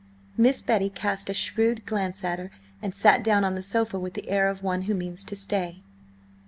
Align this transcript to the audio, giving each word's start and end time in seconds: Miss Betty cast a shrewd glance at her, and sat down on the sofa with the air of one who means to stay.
Miss 0.35 0.63
Betty 0.63 0.89
cast 0.89 1.29
a 1.29 1.33
shrewd 1.35 1.85
glance 1.85 2.23
at 2.23 2.39
her, 2.39 2.49
and 2.81 2.91
sat 2.95 3.23
down 3.23 3.43
on 3.43 3.53
the 3.53 3.61
sofa 3.61 3.99
with 3.99 4.15
the 4.15 4.27
air 4.29 4.47
of 4.49 4.63
one 4.63 4.81
who 4.89 4.95
means 4.95 5.23
to 5.25 5.35
stay. 5.35 5.83